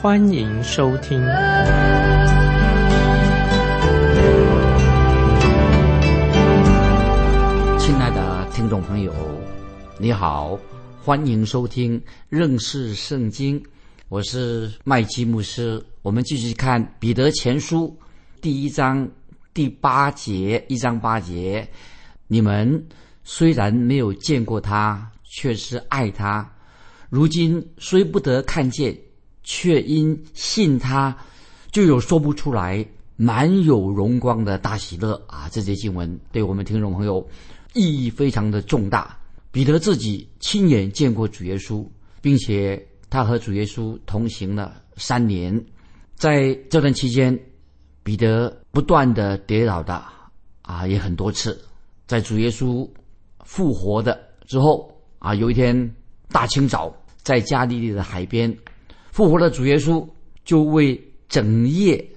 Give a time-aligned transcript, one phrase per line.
[0.00, 1.18] 欢迎收听。
[7.80, 9.12] 亲爱的听众朋友，
[9.98, 10.56] 你好，
[11.02, 13.60] 欢迎收听认识圣经，
[14.08, 15.84] 我是麦基牧师。
[16.02, 17.98] 我们继续看彼得前书
[18.40, 19.08] 第一章
[19.52, 21.68] 第八节，一章八节。
[22.28, 22.86] 你们
[23.24, 26.48] 虽然没有见过他，却是爱他；
[27.10, 28.96] 如今虽不得看见，
[29.48, 31.16] 却因信他，
[31.72, 35.48] 就有说不出来、满有荣光的大喜乐啊！
[35.50, 37.26] 这节经文对我们听众朋友
[37.72, 39.18] 意义非常的重大。
[39.50, 41.82] 彼得自己亲眼见过主耶稣，
[42.20, 45.64] 并且他和主耶稣同行了三年，
[46.14, 47.36] 在这段期间，
[48.02, 50.04] 彼得不断的跌倒的
[50.60, 51.58] 啊，也很多次。
[52.06, 52.86] 在主耶稣
[53.46, 55.94] 复活的之后啊，有一天
[56.28, 58.54] 大清早，在加利利的海边，
[59.18, 60.08] 复活的主耶稣
[60.44, 60.96] 就为
[61.28, 62.08] 整夜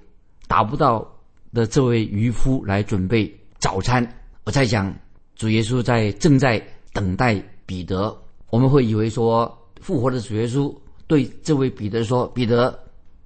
[0.48, 1.04] 达不到
[1.52, 4.08] 的这位渔夫来准备早餐。
[4.44, 4.96] 我在讲
[5.36, 8.16] 主耶稣在正在等待彼得，
[8.52, 10.72] 我们会以为说复活的主耶稣
[11.08, 12.80] 对这位彼得说：“彼得，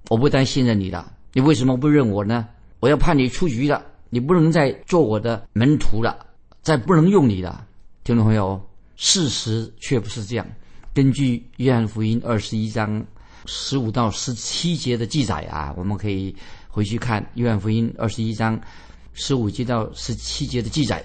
[0.08, 2.48] 我不但信任你的，你为什么不认我呢？
[2.80, 6.26] 我要判你出局了，你不能再做我的门徒了。”
[6.64, 7.68] 再不能用你了
[8.06, 8.58] 听众朋友，
[8.96, 10.48] 事实却不是这样。
[10.94, 13.06] 根据约翰福音二十一章
[13.46, 16.36] 十五到十七节的记载啊，我们可以
[16.68, 18.60] 回去看约翰福音二十一章
[19.14, 21.04] 十五节到十七节的记载。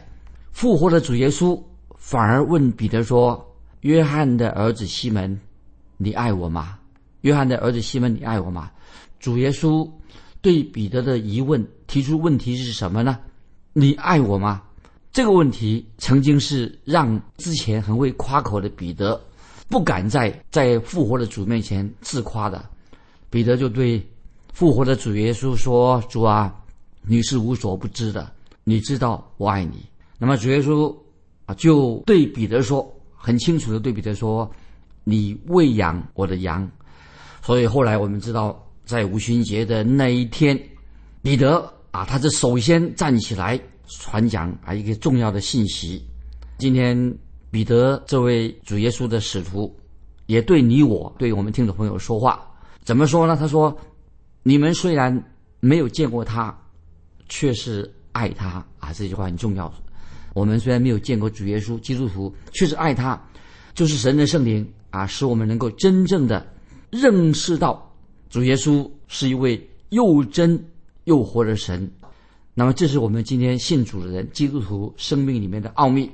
[0.53, 1.61] 复活的主耶稣
[1.97, 5.41] 反而问彼得说：“约翰的儿子西门，
[5.97, 6.79] 你爱我吗？”
[7.23, 8.71] 约翰的儿子西门，你爱我吗？
[9.19, 9.89] 主耶稣
[10.41, 13.19] 对彼得的疑问提出问题是什么呢？
[13.75, 14.62] 你爱我吗？
[15.12, 19.21] 这个问题曾经是让之前很会夸口的彼得
[19.70, 22.62] 不敢在在复活的主面前自夸的。
[23.31, 24.04] 彼得就对
[24.53, 26.54] 复活的主耶稣说：“主啊，
[27.00, 28.31] 你是无所不知的，
[28.64, 29.86] 你知道我爱你。”
[30.19, 30.94] 那么主耶稣
[31.47, 34.50] 啊就对彼得说，很清楚的对彼得说
[35.04, 36.69] ：“你喂养我的羊。”
[37.41, 40.60] 所以后来我们知道，在五旬节的那一天，
[41.22, 43.58] 彼得啊，他是首先站起来。
[43.98, 46.00] 传讲啊一个重要的信息。
[46.58, 46.97] 今天
[47.50, 49.75] 彼得这位主耶稣的使徒，
[50.27, 52.41] 也对你我对我们听众朋友说话。
[52.84, 53.37] 怎么说呢？
[53.37, 53.77] 他说
[54.44, 55.22] ：“你们虽然
[55.59, 56.56] 没有见过他，
[57.28, 59.72] 却是爱他啊！”这句话很重要。
[60.33, 63.21] 我们虽然没有见过主耶稣，基督徒却是爱他，
[63.75, 66.47] 就是神的圣灵啊，使我们能够真正的
[66.91, 67.93] 认识到
[68.28, 70.65] 主耶稣是一位又真
[71.05, 71.91] 又活的神。
[72.55, 76.09] 那么，这是我们今天信主的人、基督徒生命里面的奥秘。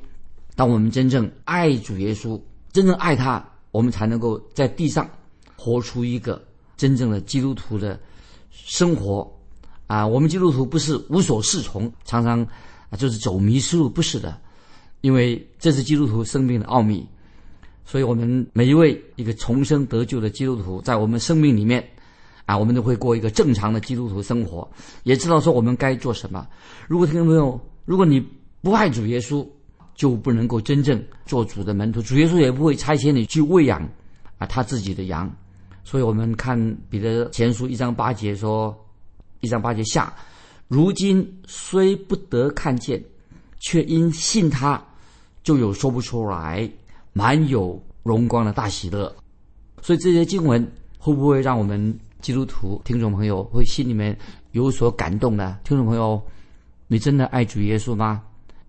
[0.57, 2.41] 当我们真正爱主耶稣，
[2.73, 5.09] 真正爱他，我们才能够在地上
[5.55, 6.43] 活出一个
[6.77, 8.01] 真正的基督徒的
[8.51, 9.31] 生活。
[9.87, 12.43] 啊，我们基督徒不是无所适从，常常
[12.91, 14.37] 啊就是走迷失路，不是的。
[15.03, 17.07] 因为这是基督徒生命的奥秘，
[17.85, 21.87] 所以我们每一位一个重生得救的基督徒，在我们生命里面。
[22.47, 24.71] 啊，我们都会过一个正常的基督徒生活，
[25.03, 26.47] 也知道说我们该做什么。
[26.87, 28.25] 如果听众朋友，如果你
[28.63, 29.45] 不爱主耶稣，
[29.97, 33.83] 就不能够真正做主的门徒，主耶稣也不会差遣你去喂养
[34.39, 35.29] 啊他自己的羊。
[35.83, 36.57] 所以我们看
[36.89, 38.73] 彼得前书一章八节说，
[39.41, 40.15] 一章八节下，
[40.69, 43.03] 如今虽不得看见，
[43.59, 44.81] 却因信他，
[45.43, 46.71] 就有说不出来
[47.13, 49.13] 满有荣光的大喜乐。
[49.83, 50.65] 所以这些经文
[50.99, 51.99] 会不会让我们？
[52.23, 54.19] 基督徒听众朋友会心里面
[54.51, 55.61] 有所感动呢。
[55.63, 56.21] 听众朋友，
[56.89, 58.25] 你真的爱主耶稣吗？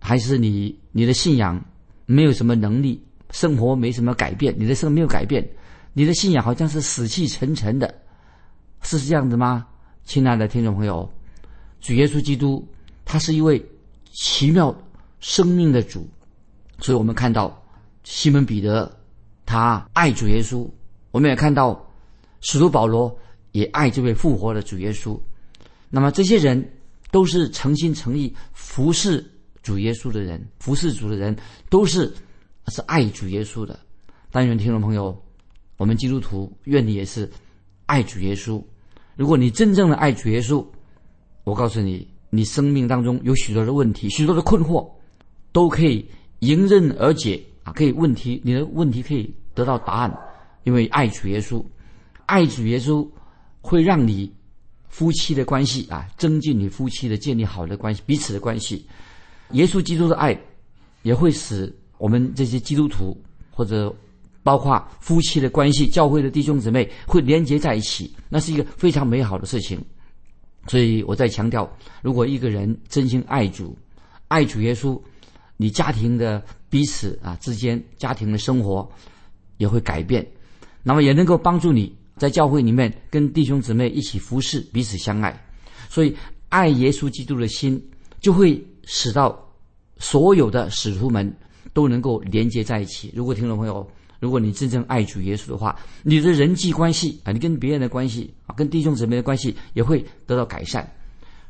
[0.07, 1.61] 还是你你的信仰
[2.05, 5.45] 没有什么能力，生活没什么改变，你的生没有改变，
[5.91, 7.93] 你的信仰好像是死气沉沉的，
[8.83, 9.67] 是这样子吗？
[10.05, 11.11] 亲爱的听众朋友，
[11.81, 12.65] 主耶稣基督
[13.03, 13.61] 他是一位
[14.13, 14.73] 奇妙
[15.19, 16.07] 生命的主，
[16.79, 17.61] 所以我们看到
[18.05, 18.89] 西门彼得
[19.45, 20.65] 他爱主耶稣，
[21.11, 21.85] 我们也看到
[22.39, 23.13] 使徒保罗。
[23.51, 25.19] 也爱这位复活的主耶稣，
[25.89, 26.63] 那么这些人
[27.11, 29.25] 都是诚心诚意服侍
[29.67, 31.35] 主耶稣的人，服侍主的人
[31.69, 32.09] 都是
[32.67, 33.77] 是爱主耶稣的。
[34.31, 35.21] 但愿听众朋友，
[35.75, 37.29] 我们基督徒愿你也是
[37.85, 38.63] 爱主耶稣，
[39.17, 40.65] 如果你真正的爱主耶稣，
[41.43, 44.89] 我告诉你，你生命当中有许多的问题、许多的困惑，
[45.51, 46.09] 都可以
[46.39, 47.73] 迎刃而解啊！
[47.73, 50.17] 可以问题，你的问题可以得到答案，
[50.63, 51.61] 因为爱主耶稣，
[52.25, 53.05] 爱主耶稣
[53.59, 54.31] 会让你
[54.87, 58.87] 夫妻的关系啊，增进你夫妻的建立好的关系，彼此的关系。
[59.51, 60.39] 耶稣基督的爱
[61.03, 63.19] 也会使我们这些基督徒
[63.51, 63.95] 或者。
[64.43, 69.77] 包括夫妻的关系，教会的弟兄姊妹会连接在一起，那是一个非常美好的事情。
[70.67, 71.69] 所以我在强调，
[72.01, 73.77] 如果一个人真心爱主、
[74.29, 74.97] 爱主耶稣，
[75.57, 78.89] 你家庭的彼此啊之间，家庭的生活
[79.57, 80.25] 也会改变，
[80.81, 85.37] 那么也能够帮助你在教会里面跟弟兄姊妹一起服侍，彼此相爱。
[85.89, 86.15] 所以，
[86.47, 87.85] 爱耶稣基督的心
[88.21, 89.37] 就会使到
[89.97, 91.31] 所有的使徒们
[91.73, 93.11] 都能够连接在一起。
[93.13, 93.85] 如果听众朋友，
[94.19, 100.89] 如果你真正爱主耶稣的话，你的人际关系啊，你跟别人的关系啊，跟弟兄姊妹的关系也会得到改善。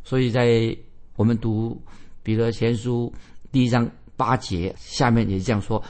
[0.04, 0.76] 所以在
[1.16, 1.80] 我们读
[2.24, 3.14] 彼得前书
[3.52, 5.82] 第一章八节下面也是这样说：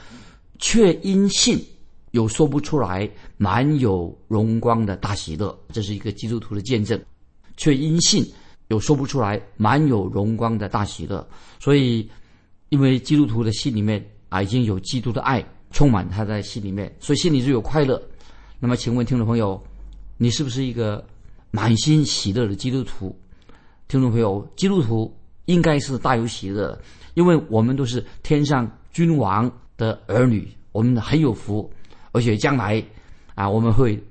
[0.59, 1.63] 却因信
[2.11, 7.01] 有说不出来满有荣光的大喜乐，这是一个基督徒的见证。
[7.55, 8.23] 却因信
[8.67, 11.27] 有说不出来满有荣光的大喜乐。
[11.59, 12.09] 所以，
[12.69, 15.45] 因为基督徒的心里面啊，已经有基督的爱。
[15.69, 18.01] 充满他在心里面，所以心里就有快乐。
[18.57, 19.61] 那么，请问听众朋友，
[20.15, 21.05] 你是不是一个
[21.51, 23.13] 满心喜乐的基督徒？
[23.89, 26.81] 听众朋友，基督徒应该是大有喜乐，
[27.15, 31.69] 因为我们都是天上君王的儿女，我们很有福，
[32.13, 32.81] 而且将来
[33.35, 34.01] 啊，我们会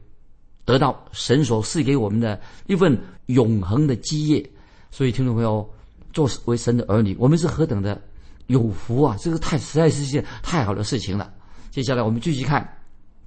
[0.66, 4.44] 得到神所赐给我们的一份永恒的基业。
[4.90, 5.66] 所以，听众朋友，
[6.12, 8.00] 作为神的儿女，我们是何等的
[8.46, 9.16] 有福啊！
[9.20, 11.32] 这个太实在是一件太好的事情了。
[11.70, 12.62] 接下来我们继续看《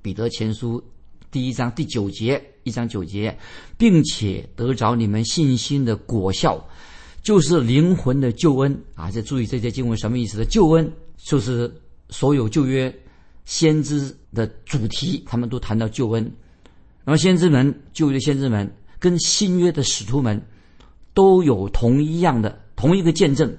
[0.01, 0.80] 彼得前书》
[1.30, 3.38] 第一章第九节，一章九节，
[3.77, 6.59] 并且得着你们信心的果效，
[7.21, 9.12] 就是灵魂的救恩啊！
[9.12, 10.45] 这注意这些经文什么意思的？
[10.45, 11.71] 救恩就是
[12.09, 12.91] 所有旧约
[13.45, 16.31] 先知的主题，他们都谈到救恩。
[17.09, 20.39] 那么先知们，旧约先知们跟新约的使徒们
[21.15, 23.51] 都有同一样的同一个见证，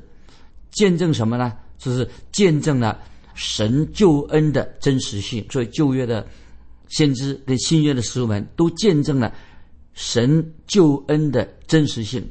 [0.71, 1.53] 见证什么呢？
[1.77, 2.97] 就是见证了。
[3.35, 6.25] 神救恩的真实性，所以旧约的
[6.91, 9.35] 先知跟新约的使徒们都见证了
[9.95, 12.25] 神救恩的真实性，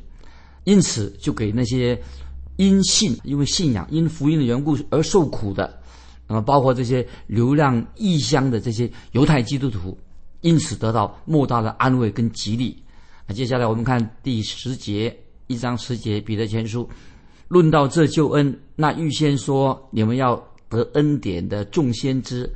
[0.63, 2.01] 因此就给那些
[2.56, 5.81] 因信、因为信仰、因福音的缘故而受苦的，
[6.30, 9.98] 那么包括这些流浪异乡的这些犹太基督徒，
[10.41, 12.81] 因此得到莫大的安慰跟激励。
[13.27, 15.15] 那接下来我们看第十节
[15.47, 16.89] 一章十节彼得前书，
[17.47, 20.44] 论到这救恩，那预先说你们要。
[20.69, 22.47] 得恩典的众先知，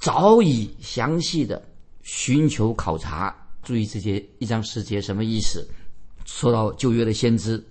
[0.00, 1.64] 早已详细的
[2.02, 3.32] 寻求考察。
[3.62, 5.64] 注意这些一章十节什么意思？
[6.24, 7.64] 说到旧约的先知，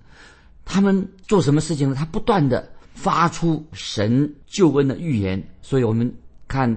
[0.63, 1.95] 他们做什么事情呢？
[1.97, 5.45] 他不断的发出神救恩的预言。
[5.61, 6.09] 所以我们
[6.47, 6.73] 看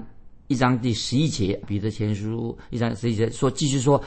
[0.49, 4.03] 一章第十一节，彼得前书一章十一节说，继续说，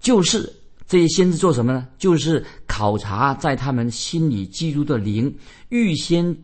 [0.00, 0.52] 就是
[0.86, 1.86] 这些先知做什么呢？
[1.98, 5.34] 就是考察在他们心里基督的灵，
[5.68, 6.36] 预先。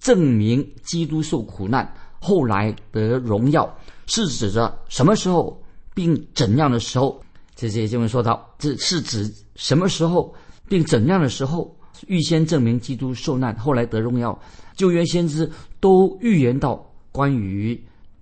[0.00, 3.70] 证明基督受苦难，后来得荣耀，
[4.06, 7.22] 是指着什么时候，并怎样的时候？
[7.54, 10.34] 这些经文说到，这是指什么时候，
[10.66, 11.76] 并怎样的时候？
[12.06, 14.40] 预先证明基督受难，后来得荣耀。
[14.74, 15.46] 旧约先知
[15.80, 17.78] 都预言到关于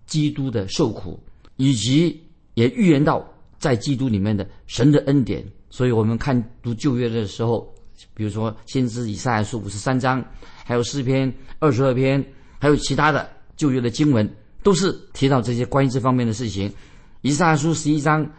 [0.09, 1.17] 基督的受苦，
[1.55, 2.21] 以及
[2.55, 3.25] 也预言到
[3.61, 5.47] 在基督里面的神的恩典。
[5.71, 7.73] 所以我们看读旧约的时候，
[8.15, 10.25] 比如说先知以赛亚书五十三章。
[10.65, 12.23] 还有诗篇二十二篇，
[12.59, 14.31] 还有其他的旧约的经文，
[14.63, 16.71] 都是提到这些关于这方面的事情。
[17.23, 18.31] 以赛亚书十一章，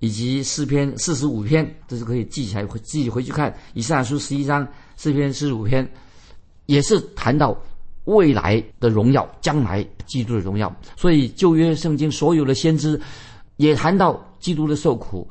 [0.00, 3.56] 以及诗篇四十五篇，这是可以记起来，自己回去看。
[3.74, 5.88] 以赛亚书十一章、诗篇四十五篇，
[6.66, 7.56] 也是谈到
[8.08, 10.74] 未来的荣耀，将来基督的荣耀。
[10.96, 12.98] 所以旧约圣经所有的先知，
[13.56, 15.28] 也谈到基督的受苦，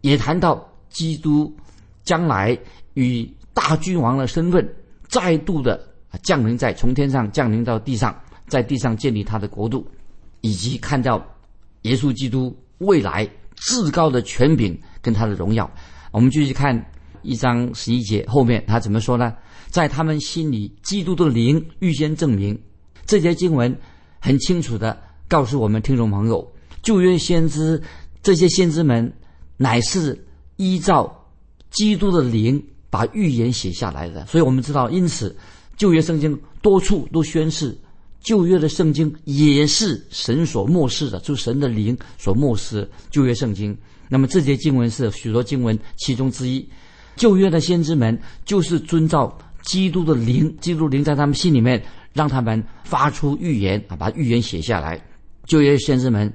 [0.00, 1.52] 也谈到基督
[2.02, 2.58] 将来
[2.94, 4.68] 与大君王的身份。
[5.08, 5.80] 再度的
[6.22, 8.14] 降临在从天上降临到地上，
[8.46, 9.86] 在地上建立他的国度，
[10.40, 11.24] 以及看到
[11.82, 15.68] 耶稣基督未来至高的权柄跟他的荣耀。
[16.12, 16.80] 我们继续看
[17.22, 19.34] 一章十一节后面他怎么说呢？
[19.70, 22.60] 在他们心里，基督的灵预先证明。
[23.06, 23.74] 这节经文
[24.18, 27.80] 很清楚的告诉我们听众朋友，旧约先知
[28.22, 29.12] 这些先知们
[29.56, 31.26] 乃是依照
[31.70, 32.62] 基督的灵。
[32.92, 35.36] 把预言写下来的，所以我们知道，因此
[35.76, 37.78] 旧约圣经多处都宣示，
[38.20, 43.78] 旧约的圣经也是神所漠视的，就神的灵所漠视旧约圣经。
[44.08, 46.68] 那么这节经文是许多经文其中之一。
[47.14, 55.00] 旧约的先知们就是遵照基督的灵，基督灵在他们心里面，让他们发出预言啊，把预言写下来。
[55.44, 56.32] 旧约先知们，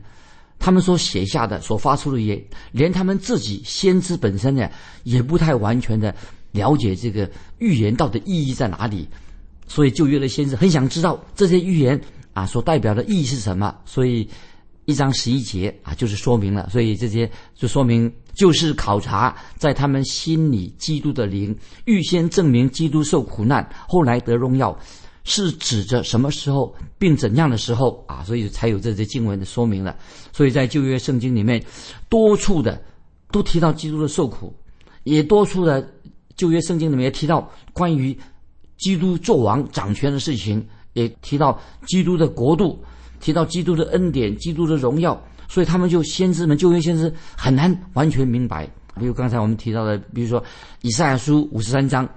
[0.59, 4.69] 他们所写下的、所发出的预言，连他们自己先知本身呢，
[5.03, 6.13] 也不太完全的
[6.51, 7.29] 了解这个
[7.59, 9.07] 预言到底意义在哪里。
[9.67, 11.99] 所以旧约的先知很想知道这些预言
[12.33, 13.75] 啊所代表的意义是什么。
[13.85, 14.29] 所以
[14.85, 16.69] 一章十一节啊，就是说明了。
[16.69, 18.11] 所以这些就说明。
[18.35, 24.77] 就是考察在他们心里基督的灵，预先证明基督受苦难，后来得荣耀，
[25.23, 28.23] 是指着什么时候并怎样的时候啊？
[28.23, 29.95] 所以才有这些经文的说明了。
[30.31, 31.63] 所以在旧约圣经里面，
[32.09, 32.81] 多处的
[33.31, 34.53] 都提到基督的受苦，
[35.03, 35.89] 也多处的
[36.35, 38.17] 旧约圣经里面也提到关于
[38.77, 42.83] 基督做王掌权的事情，也提到基督的国度，
[43.19, 45.21] 提到基督的恩典，基督的荣耀。
[45.47, 48.67] 所以他们就先知们，旧约先知很难完全明白。
[48.99, 50.43] 比如刚才我们提到的，比如说
[50.81, 52.09] 以赛亚书五十三章，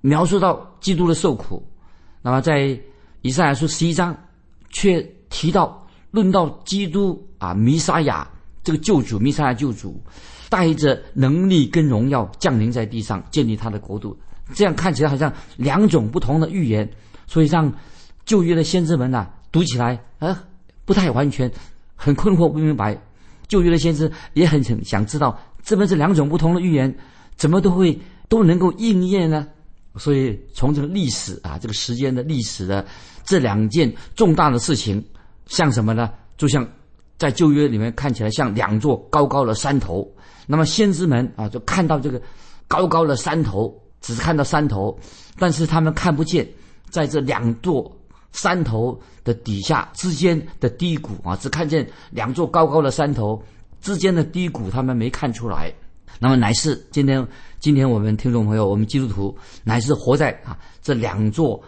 [0.00, 1.62] 描述到基督的受苦；
[2.22, 2.80] 那么在
[3.20, 4.16] 以赛亚书十一章，
[4.70, 8.26] 却提到论到基督啊，弥撒亚
[8.64, 10.00] 这个救主，弥撒亚救主
[10.48, 14.16] 带着能力跟荣耀降临在地上，建立他的国度。
[14.54, 16.90] 这样看起来好像两种不同的预言，
[17.26, 17.70] 所以让
[18.24, 20.42] 旧约的先知们呐读起来啊
[20.84, 21.48] 不太完全。
[21.94, 23.00] 很困惑，不明白。
[23.46, 26.92] 旧约的先知也很想想知道，这边这两种不同的预言，
[27.36, 27.96] 怎么都会
[28.28, 29.46] 都能够应验呢？
[29.96, 32.84] 所以从这个历史啊，这个时间的历史的
[33.22, 35.04] 这两件重大的事情，
[35.46, 36.10] 像什么呢？
[36.36, 36.66] 就像
[37.18, 40.10] 在旧约里面看起来像两座高高的山头。
[40.48, 42.20] 那么先知们啊，就看到这个
[42.66, 44.98] 高高的山头，只看到山头，
[45.38, 46.48] 但是他们看不见
[46.90, 47.96] 在这两座。
[48.32, 53.42] 山头的底下之间的低谷啊，只看见两座高高的山头
[53.80, 55.72] 之间的低谷，他们没看出来。
[56.18, 57.26] 那么乃是今天，
[57.60, 61.62] 今天我们听众朋友，我们基督徒乃是活在啊这两座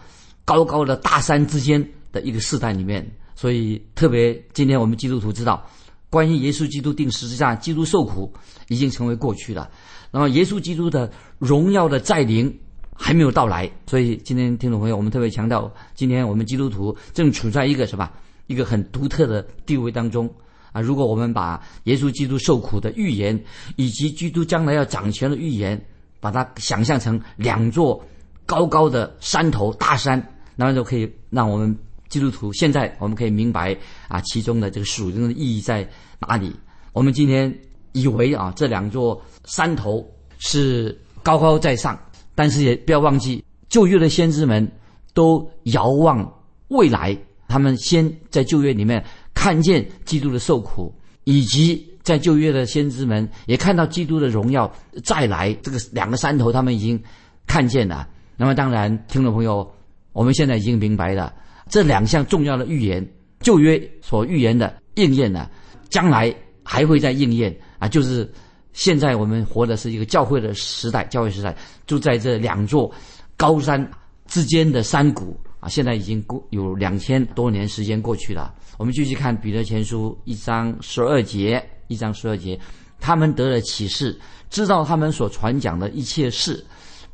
[0.44, 3.08] 高高的大山之间的一个世代里面。
[3.34, 5.68] 所以特别今天我们基督徒知道，
[6.08, 8.32] 关于耶稣基督定十字架、基督受苦
[8.68, 9.70] 已经成为过去了。
[10.10, 12.60] 那么耶稣基督的荣耀的再临。
[12.96, 18.08] 还没有到来，所以今天听众朋友，我们特别强调，今天我们基督徒正处在一个什么
[18.46, 20.32] 一个很独特的地位当中
[20.72, 20.80] 啊！
[20.80, 23.38] 如果我们把耶稣基督受苦的预言，
[23.74, 25.84] 以及基督将来要掌权的预言，
[26.20, 28.02] 把它想象成两座
[28.46, 30.24] 高高的山头大山，
[30.54, 31.76] 那么就可以让我们
[32.08, 35.86] 基督徒现在我们可以明白啊其中的这个属灵的意义在
[36.20, 36.54] 哪里。
[36.92, 37.52] 我们今天
[37.92, 40.08] 以为啊这两座山头
[40.38, 41.98] 是高高在上。
[42.34, 44.70] 但是也不要忘记，旧约的先知们
[45.12, 46.28] 都遥望
[46.68, 50.92] 未来，他们先在旧约里面看见基督的受苦，
[51.24, 54.70] 以及在旧约的先知们也看到基督的荣耀
[55.04, 55.52] 再来。
[55.62, 57.00] 这个两个山头，他们已经
[57.46, 58.08] 看见了。
[58.36, 59.72] 那么，当然，听众朋友，
[60.12, 61.32] 我们现在已经明白了
[61.68, 63.06] 这两项重要的预言，
[63.40, 65.48] 旧约所预言的应验了，
[65.88, 68.28] 将来还会再应验啊，就是。
[68.74, 72.92] 现在我们活的是一个教会的时代，教会时代就在这两座
[73.36, 73.88] 高山
[74.26, 75.68] 之间的山谷啊。
[75.68, 78.52] 现在已经过有两千多年时间过去了。
[78.76, 82.58] 我们继续看彼得前书一章十二节，一章十二节，
[82.98, 84.18] 他们得了启示，
[84.50, 86.62] 知道他们所传讲的一切事，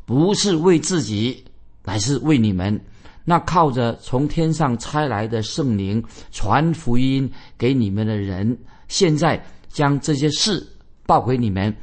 [0.07, 1.45] 不是为自己，
[1.85, 2.81] 乃是为你们。
[3.23, 6.03] 那靠着从天上差来的圣灵
[6.33, 10.67] 传福音给你们的人，现在将这些事。
[11.11, 11.75] 报给你们，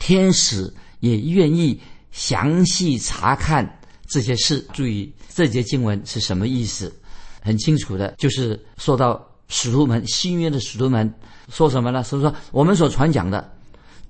[0.00, 4.66] 天使也愿意详细查看这些事。
[4.72, 6.92] 注意这节经文是什么意思？
[7.40, 11.08] 很清楚的，就是说到使徒们新约的使徒们
[11.48, 12.02] 说什么呢？
[12.02, 13.52] 是说我们所传讲的，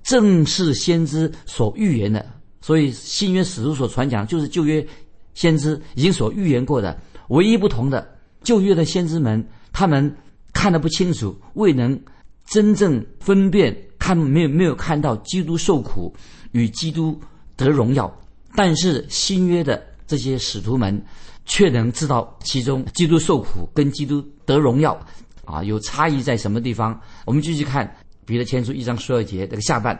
[0.01, 2.25] 正是先知所预言的。
[2.59, 4.83] 所以新约使徒所传讲，就是旧约
[5.35, 6.99] 先知已经所预言过的。
[7.27, 10.17] 唯一不同的，旧约的先知们他们
[10.51, 12.01] 看得不清楚，未能
[12.47, 13.77] 真正分辨。
[14.03, 16.13] 看没有没有看到基督受苦
[16.51, 17.17] 与基督
[17.55, 18.13] 得荣耀，
[18.53, 21.01] 但是新约的这些使徒们
[21.45, 24.99] 却能知道其中基督受苦跟基督得荣耀
[25.45, 26.99] 啊有差异在什么地方？
[27.25, 27.89] 我们继续看
[28.25, 29.97] 彼得前书一章十二节这个下半，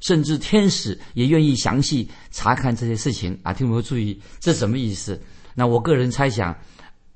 [0.00, 3.52] 甚至天使也愿意详细查看这些事情啊！
[3.52, 5.16] 听没有注意这什么意思？
[5.54, 6.52] 那我个人猜想，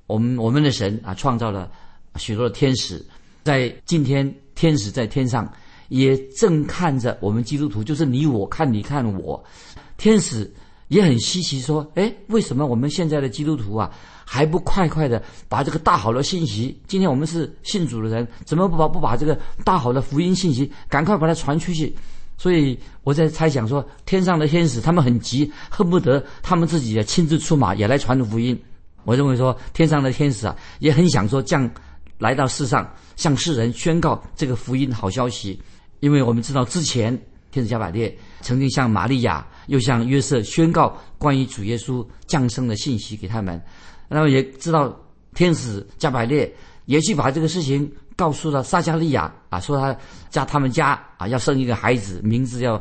[0.07, 1.69] 我们我们的神啊创造了
[2.15, 3.05] 许多的天使，
[3.43, 5.53] 在今天天使在天上。
[5.89, 9.43] 也正看着我们基督徒，就是你我看你看我，
[9.97, 10.51] 天使
[10.89, 13.91] 也很稀奇，说：“哎，为什么我们现在的基督徒啊，
[14.25, 16.79] 还不快快的把这个大好的信息？
[16.87, 21.95] 今天我们是信主的人，怎么不把不把这个大好的福音信息赶快把它传出去？”
[22.41, 28.57] 所以我在猜想说，天上的天使他们很急，恨不得他们自己也亲自出马，也来传福音。
[29.03, 31.69] 我认为说，天上的天使啊，也很想说降
[32.19, 35.61] 来到世上，向世人宣告这个福音好消息。
[36.01, 37.17] 因为我们知道之前
[37.51, 39.47] 天使加百列曾经向玛利亚。
[39.69, 43.63] 又向约瑟宣告关于主耶稣降生的信息给他们，
[44.09, 44.99] 那么也知道
[45.35, 46.51] 天使加百列
[46.87, 47.87] 也去把这个事情
[48.17, 49.95] 告诉了撒加利亚啊，说他
[50.31, 52.81] 家他们家啊要生一个孩子，名字叫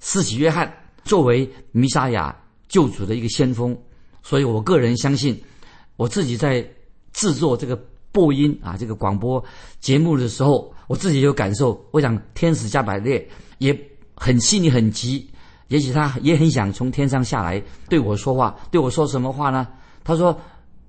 [0.00, 0.70] 施洗约翰，
[1.02, 2.36] 作为弥撒亚
[2.68, 3.74] 救主的一个先锋。
[4.22, 5.42] 所以我个人相信，
[5.96, 6.62] 我自己在
[7.14, 7.74] 制作这个
[8.12, 9.42] 播音啊这个广播
[9.80, 11.80] 节目的时候，我自己有感受。
[11.92, 13.24] 我想天使加百列
[13.58, 13.78] 也
[14.16, 15.30] 很心里很急。
[15.68, 19.68] 也许他也很想从天上下来对我说话，对我说什么话呢？
[20.02, 20.40] 他说：“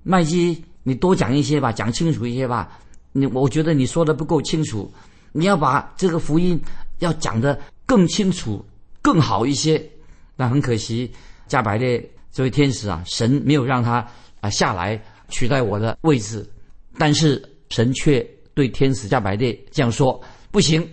[0.02, 2.80] 麦基，你多讲一些吧，讲清楚一些吧。
[3.12, 4.90] 你我觉得你说的不够清楚，
[5.32, 6.58] 你要把这个福音
[7.00, 8.64] 要讲得更清楚、
[9.02, 9.86] 更好一些。”
[10.34, 11.12] 但很可惜，
[11.46, 12.02] 加百列
[12.32, 14.02] 这位天使啊，神没有让他
[14.40, 16.48] 啊下来取代我的位置，
[16.96, 20.86] 但是神却对天使加百列这样说：“不行，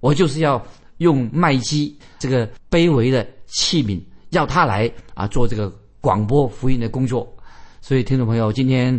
[0.00, 0.64] 我就是要。”
[0.98, 4.00] 用麦基这个卑微的器皿，
[4.30, 7.30] 要他来啊做这个广播福音的工作。
[7.82, 8.98] 所以，听众朋友，今天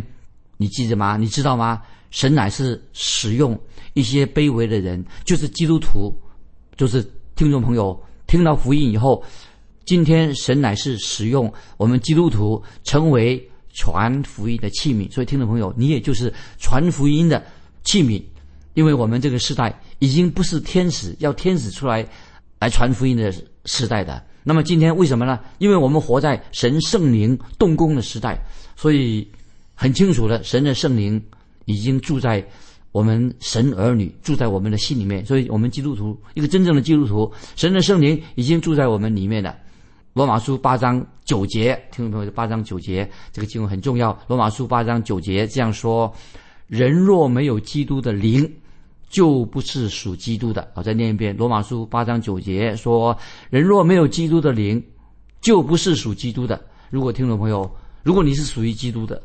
[0.58, 1.16] 你记着吗？
[1.16, 1.82] 你知道吗？
[2.12, 3.58] 神乃是使用
[3.94, 6.16] 一些卑微的人，就是基督徒，
[6.76, 9.20] 就是听众朋友听到福音以后，
[9.84, 15.10] 今天神乃是使用我们基督徒成为传福音的器皿。
[15.12, 17.44] 所以，听众朋友，你也就是传福音的
[17.84, 18.22] 器皿。
[18.74, 22.06] 因为我们这个时代已经不是天使要天使出来
[22.60, 24.22] 来传福音的时代的。
[24.44, 25.40] 那么今天为什么呢？
[25.58, 28.38] 因为我们活在神圣灵动工的时代，
[28.76, 29.28] 所以
[29.74, 31.20] 很清楚的，神的圣灵
[31.64, 32.42] 已经住在
[32.92, 35.26] 我们神儿女住在我们的心里面。
[35.26, 39.54] 所以，我们基督徒一个真正的基督徒，神的圣灵已经住在我们里面的。
[40.14, 44.18] 罗马书八章九节，听众朋友，八章九节这个经文很重要。
[44.28, 46.12] 罗马书八章九节这样说：
[46.68, 48.48] 人若没有基督的灵。
[49.10, 50.70] 就不是属基督的。
[50.74, 53.16] 我再念一遍《罗马书》八章九节说
[53.48, 54.84] ：“人若没有基督的灵，
[55.40, 59.22] 就不是属基督的。”如果听众朋友，如果你是属于基督的，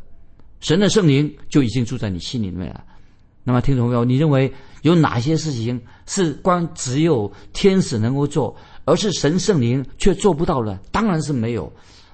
[0.61, 2.81] 神的圣灵就已经住在你心里面了。
[3.43, 4.49] 那么，听众朋友，你认为
[4.83, 10.79] 有哪些事情是光只有天使能够做，而是神圣灵却做不到的？
[10.93, 11.69] 当然是没有。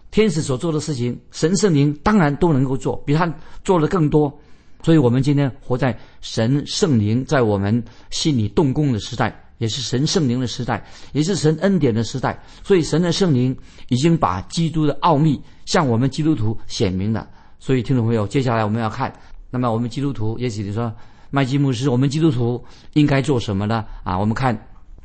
[0.10, 3.32] 天使所做的事情，神圣灵当然都能够做，比他
[3.64, 4.36] 做的更多。
[4.82, 12.42] 所以，我们今天活在神圣灵在我们心里动工的时代，也是神圣灵的时代，也是神恩典的时代。
[12.64, 13.54] 所以，神的圣灵
[13.90, 17.28] 已经把基督的奥秘向我们基督徒显明了。
[17.60, 19.14] 所以，听众朋友，接下来我们要看，
[19.50, 20.90] 那么我们基督徒，也许你说
[21.30, 22.64] 麦基牧师，我们基督徒
[22.94, 23.84] 应该做什么呢？
[24.06, 24.58] 啊，我们看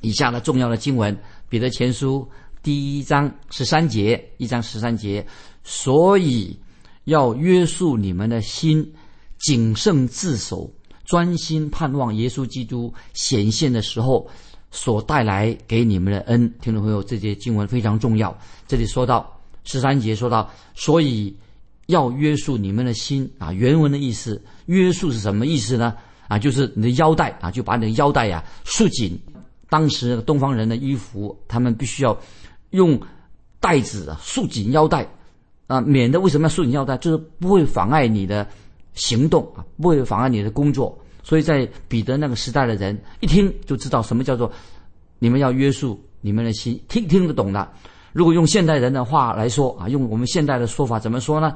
[0.02, 1.16] 以下的重要的经文：
[1.48, 2.24] 彼得前书
[2.62, 5.26] 第一章十三节，一章十三节，
[5.64, 6.56] 所以
[7.06, 8.88] 要约束你们的心。
[9.44, 10.72] 谨慎自守，
[11.04, 14.26] 专心盼望耶稣基督显现的时候
[14.70, 16.50] 所带来给你们的恩。
[16.62, 18.34] 听众朋友，这节经文非常重要。
[18.66, 19.30] 这里说到
[19.64, 21.36] 十三节，说到所以
[21.88, 23.52] 要约束你们的心啊。
[23.52, 25.94] 原文的意思，约束是什么意思呢？
[26.26, 29.20] 啊，就是你的腰带啊，就把你的腰带呀束紧。
[29.68, 32.18] 当时东方人的衣服，他们必须要
[32.70, 32.98] 用
[33.60, 35.06] 带子啊束紧腰带
[35.66, 36.96] 啊，免得为什么要束紧腰带？
[36.96, 38.48] 就是不会妨碍你的。
[38.94, 40.96] 行动啊，不会妨碍你的工作。
[41.22, 44.50] 所以在彼得那个时代的人一听就知道什么叫做
[45.18, 47.66] 你们要约束你们的心，听听得懂的。
[48.12, 51.54] 如果用现代人的话来说啊，用我们现代的说法怎么说呢？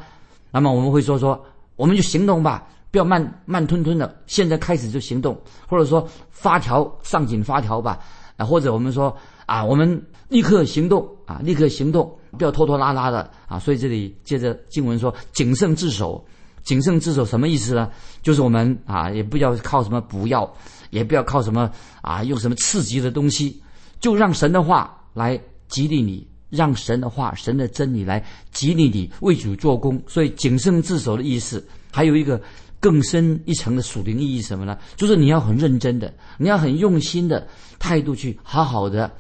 [0.50, 1.38] 那么我们会说说，
[1.76, 7.98] 我们就行动吧，不要慢慢吞吞的，现在开始就行动，或者说发条上紧发条吧，
[8.38, 13.58] 啊，或者我们说啊，我们立刻行动啊，立刻行动，不要拖拖拉拉的啊。
[13.58, 16.24] 所以这里接着经文说，谨慎自守。
[16.68, 17.90] 谨慎自守什么意思呢？
[18.22, 20.54] 就是我们啊，也不要靠什么补药，
[20.90, 21.70] 也不要靠什么
[22.02, 23.58] 啊，用什么刺激的东西，
[24.00, 29.98] 就让神的话来激励你，让神的话、神的真理来激励你为主做工。
[30.06, 32.38] 所以谨慎自守的意思，还有一个
[32.78, 34.76] 更深一层的属灵意义什么呢？
[34.94, 39.10] 就是你要很认真的，你要很用心的态度去好好的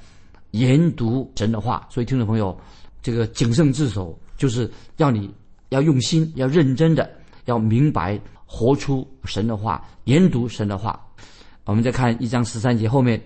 [0.50, 1.88] 研读神的话。
[1.90, 2.54] 所以听众朋友，
[3.02, 5.32] 这个谨慎自守就是要你
[5.70, 7.10] 要用心、要认真的。
[7.48, 11.02] 要明白活出神的话，研读神的话。
[11.64, 13.20] 我们再看一章十三节后面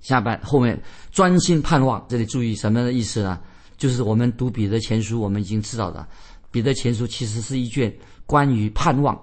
[0.00, 0.78] 下半后面
[1.12, 2.04] 专心盼望。
[2.08, 3.38] 这里注意什么的意思呢？
[3.76, 6.06] 就是我们读彼得前书，我们已经知道的，
[6.50, 9.18] 彼得前书其实是一卷关于盼望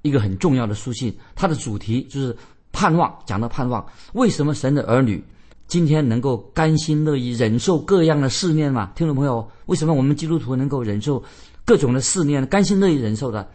[0.00, 2.34] 一个很重要的书信，它的主题就是
[2.72, 3.84] 盼望，讲到盼望。
[4.14, 5.22] 为什么神的儿女
[5.66, 8.90] 今天能够甘心乐意忍受各样的试炼嘛？
[8.94, 11.22] 听众朋友，为什么我们基督徒能够忍受
[11.64, 13.46] 各种的试炼，甘心乐意忍受的？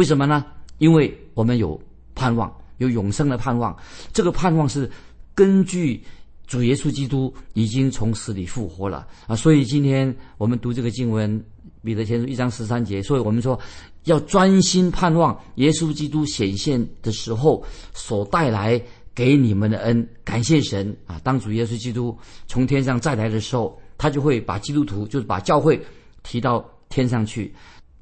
[0.00, 0.46] 为什么呢？
[0.78, 1.78] 因为我们有
[2.14, 3.76] 盼望，有永生的盼望。
[4.14, 4.90] 这个盼望是
[5.34, 6.02] 根据。
[6.46, 9.36] 主耶稣基督已经从死里复活了啊！
[9.36, 11.38] 所以今天我们读这个经文
[11.84, 13.56] 《彼得前书》一章十三节，所以我们说
[14.02, 18.82] 要专心盼望耶稣基督显现的时候所带来
[19.14, 21.20] 给你们的恩，感谢神啊！
[21.22, 25.80] 当主耶稣基督从天上再来的时候，他就会把基督徒，就是把教会
[26.24, 27.54] 提到天上去，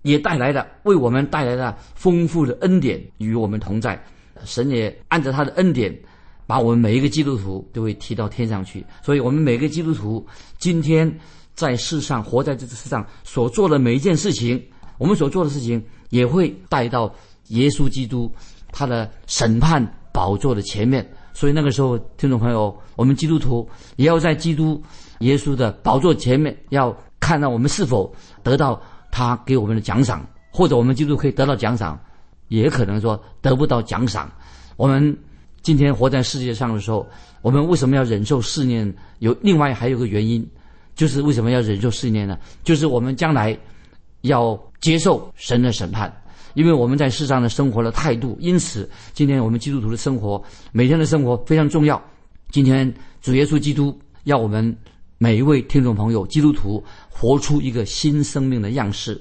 [0.09, 4.01] 也带来了为我们带来了丰富的恩典与我们同在。
[4.45, 5.97] 神也按照他的恩典。
[6.49, 11.07] 把我们每一个基督徒都会提到天上去，所以我们每个基督徒今天
[11.55, 14.59] 在世上活在这个世上所做的每一件事情，
[14.97, 17.15] 我们所做的事情也会带到
[17.49, 18.33] 耶稣基督
[18.73, 21.07] 他的审判宝座的前面。
[21.35, 24.83] 所以那个时候，听众朋友，我们基督徒也要在基督
[25.19, 28.11] 耶稣的宝座前面，要看到我们是否
[28.43, 31.99] 得到他给我们的奖赏，或者我们基督可以得到奖赏，
[32.49, 34.31] 也可能说得不到奖赏，
[34.77, 35.17] 我们。
[35.61, 37.07] 今天活在世界上的时候，
[37.43, 38.95] 我们为什么要忍受试炼？
[39.19, 40.49] 有另外还有个原因，
[40.95, 42.39] 就是为什么要忍受试炼呢？
[42.63, 43.59] 就是我们将来
[44.23, 46.11] 要接受神的审判，
[46.55, 48.39] 因为我们在世上的生活的态度。
[48.41, 50.43] 因此，今天我们基督徒的生活，
[50.73, 52.01] 每天的生活非常重要。
[52.51, 52.91] 今天
[53.21, 54.75] 主耶稣基督要我们
[55.21, 59.21] 每一位听众朋友，基督徒活出一个新生命的样式。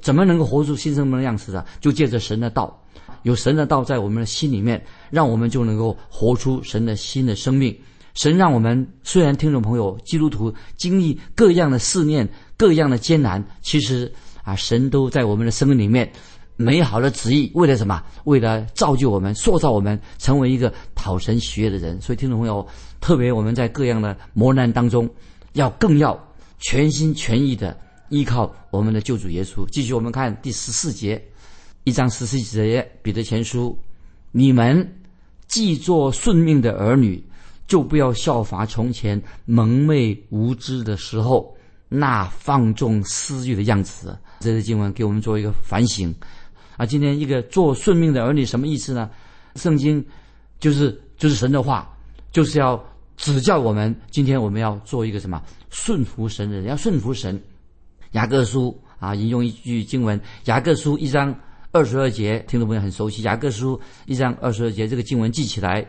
[0.00, 1.64] 怎么能够活出新生命的样式呢？
[1.80, 2.82] 就借着神的道。
[3.22, 7.76] 有神的道在我们的心里面，让我们就能够活出神的新的生命。
[8.14, 16.10] 神让我们虽然听众朋友基督徒经历各样的试炼、各样的艰难，其实啊，神都在我们的生命里面
[16.56, 18.02] 美好的旨意，为了什么？
[18.24, 22.00] 为了造就我们、塑造我们，成为一个讨神喜悦的人。
[22.00, 22.66] 所以，听众朋友，
[23.00, 25.08] 特别我们在各样的磨难当中，
[25.56, 26.18] 要更要
[26.58, 27.76] 全心全意的
[28.10, 29.66] 依靠我们的救主耶稣。
[29.70, 31.22] 继续，我们看第十四节。
[31.84, 33.78] 一章十四节，彼得前书：
[34.32, 34.86] 你们
[35.46, 37.22] 既做顺命的儿女，
[37.66, 41.56] 就不要效法从前蒙昧无知的时候
[41.88, 44.18] 那放纵私欲的样子。
[44.40, 46.14] 这是经文给我们做一个反省。
[46.76, 49.08] 啊，今天一个做顺命的儿女什么意思呢？
[49.54, 50.04] 圣经
[50.60, 51.88] 就是就是神的话，
[52.32, 52.84] 就是要
[53.16, 53.94] 指教我们。
[54.10, 57.40] 今天我们要做一个什么顺服神的人，要顺服神。
[58.12, 61.34] 雅各书啊，引用一句经文：雅各书一章。
[61.72, 63.20] 二十二节，听众朋友很熟悉。
[63.20, 65.86] 雅各书一章二十二节，这个经文记起来。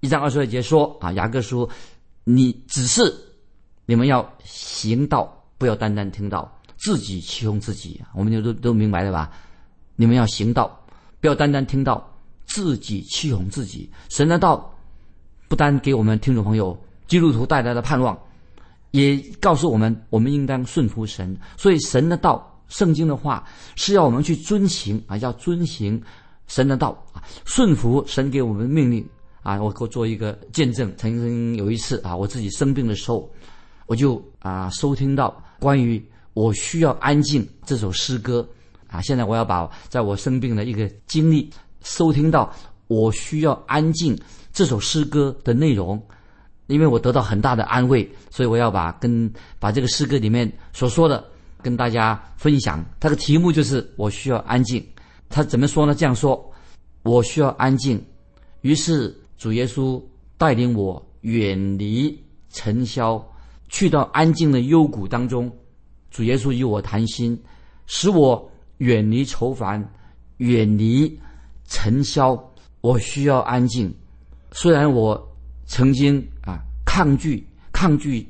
[0.00, 1.68] 一章二十二节说啊，雅各书，
[2.24, 3.14] 你只是
[3.84, 8.00] 你们要行道，不要单单听到，自己欺哄自己。
[8.14, 9.30] 我们就都都明白了吧？
[9.94, 10.86] 你们要行道，
[11.20, 12.10] 不要单单听到，
[12.46, 13.90] 自己欺哄自己。
[14.08, 14.69] 神的道
[15.50, 18.16] 不单给我们听众朋友基督徒带来的盼望，
[18.92, 21.36] 也告诉我们，我们应当顺服神。
[21.56, 22.46] 所以神的道。
[22.68, 26.00] 圣经的话是要我们去遵行啊，要遵行
[26.46, 29.04] 神的道啊，顺服神给我们的命令
[29.42, 29.60] 啊。
[29.60, 33.28] 我给我做一个见证，曾经有一次啊，我自己生病的时候，
[33.86, 36.00] 我就啊收听到关于
[36.32, 38.48] 我需要安静这首诗歌
[38.86, 39.00] 啊。
[39.00, 41.50] 现在我要把在我生病的一个经历
[41.82, 42.54] 收听到
[42.86, 44.16] 我需要安静
[44.52, 46.00] 这首诗歌的内容，
[46.66, 51.24] 因为我得到很大的安慰，所以我要把跟把这个诗歌里面所说的。
[51.62, 54.82] 跟大家分享，它的题目就是“我需要安静”。
[55.28, 55.94] 他怎么说呢？
[55.94, 56.50] 这样说
[57.04, 58.02] ：“我需要安静。”
[58.62, 60.02] 于是主耶稣
[60.38, 63.22] 带领我远离尘嚣，
[63.68, 65.54] 去到安静的幽谷当中。
[66.10, 67.38] 主耶稣与我谈心，
[67.86, 69.86] 使我远离愁烦，
[70.38, 71.20] 远离
[71.68, 72.42] 尘嚣。
[72.80, 73.94] 我需要安静。
[74.52, 75.36] 虽然我
[75.66, 78.26] 曾经啊抗拒抗拒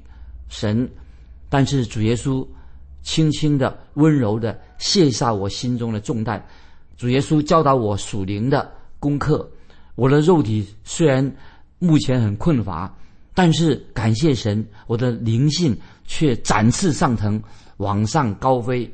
[0.49, 0.91] 神，
[1.49, 2.47] 但是主耶稣。
[3.03, 6.47] 轻轻的、温柔的卸下我心中的重担。
[6.99, 9.51] 主耶稣教导我属灵的功课。
[9.95, 11.35] 我的肉体虽然
[11.79, 12.95] 目前很困乏，
[13.33, 17.43] 但是感谢神，我的灵性却展翅上腾，
[17.79, 18.89] 往上高飞。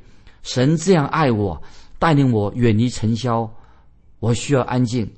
[0.45, 1.61] 神这样爱我，
[1.99, 3.53] 带领我远离尘嚣。
[4.21, 5.11] 我需要安静，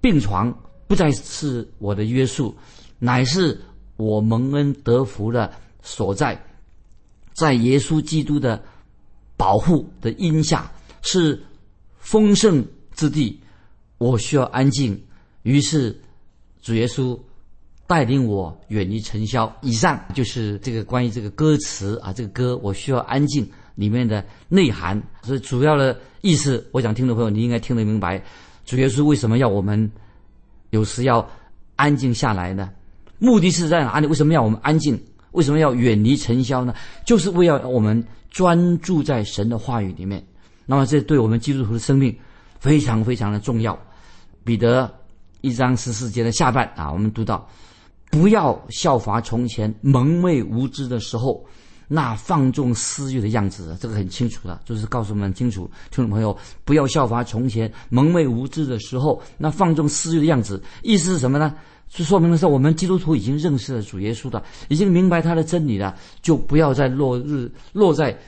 [0.00, 0.52] 病床
[0.86, 2.54] 不再是我的约束，
[2.98, 3.60] 乃是
[3.96, 6.40] 我蒙恩得福的所在。
[7.34, 8.62] 在耶稣基督的
[9.36, 10.70] 保护的荫下，
[11.02, 11.42] 是
[11.98, 13.40] 丰盛之地。
[13.98, 15.00] 我需要安静，
[15.42, 15.98] 于是
[16.60, 17.18] 主耶稣
[17.86, 19.52] 带领我远离尘嚣。
[19.62, 25.00] 以上就是这个关于这个歌词啊，这个歌我需要安静里面的内涵。
[25.22, 28.22] 所以主要的意思，我想听众朋友你应该听得明白。
[28.64, 29.90] 主耶稣为什么要我们
[30.74, 31.24] 有时要
[31.76, 32.68] 安静下来呢？
[33.20, 34.08] 目的是在哪里？
[34.08, 35.00] 为什么要我们安静？
[35.30, 36.74] 为什么要远离尘嚣呢？
[37.06, 40.20] 就是为了我们专注在神的话语里面。
[40.66, 42.12] 那么这对我们基督徒的生命
[42.58, 43.78] 非常非常的重要。
[44.42, 44.92] 彼得
[45.42, 47.48] 一章十四节的下半啊，我们读到：
[48.10, 51.46] 不要效法从前蒙昧无知的时候
[51.88, 53.76] 那放纵私欲的样子。
[53.80, 60.62] 这个很清楚的，就是告诉我们清楚，听众朋友不要效法从前蒙昧无知的时候那放纵私欲的样子。
[60.82, 61.54] 意思是什么呢？
[61.90, 68.18] 是说明的是，我们基督徒已经认识了主耶稣的，已经明白他的真理了，就不要再落日落在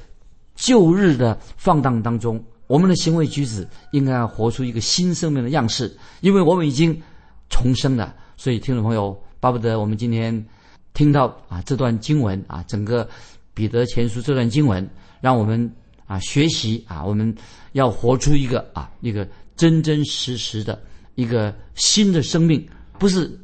[0.55, 2.43] 旧日的放荡当中。
[2.69, 7.01] 我们的行为举止应该要活出一个新生命的样式，因为我们已经
[7.49, 8.15] 重生了。
[8.37, 10.47] 所以，听众朋友，巴不得我们今天
[10.93, 13.09] 听到啊这段经文啊，整个
[13.57, 14.89] 彼得前书这段经文，
[15.21, 15.69] 让我们
[16.07, 17.35] 啊学习啊，我们
[17.73, 20.81] 要活出一个啊一个真真实实的
[21.15, 22.65] 一个新的生命，
[23.01, 23.37] 不是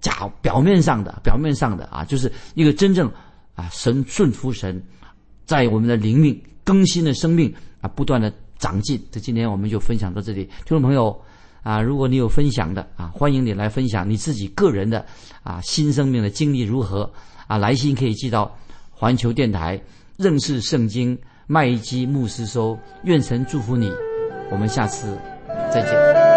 [0.00, 3.10] 假表面上的表面上的啊，就是一个真正
[3.54, 4.80] 啊神顺服神，
[5.46, 8.32] 在我们的灵命更新的生命啊，不断的。
[8.56, 10.44] 长进，这今天我们就分享到这里。
[10.44, 11.20] 听众朋友
[11.62, 15.04] 啊，如果你有分享的啊，欢迎你来分享你自己个人的
[15.42, 17.12] 啊新生命的经历如何
[17.46, 17.58] 啊？
[17.58, 18.56] 来信可以寄到
[18.94, 19.80] 环球电台
[20.16, 22.78] 认识圣经麦基牧师说。
[23.04, 23.92] 愿神祝福你，
[24.50, 25.18] 我们下次
[25.70, 26.33] 再见。